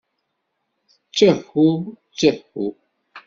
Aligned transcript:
Ttehu, 1.09 1.65
ttehu. 2.15 2.65